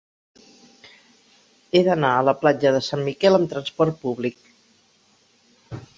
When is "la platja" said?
2.29-2.73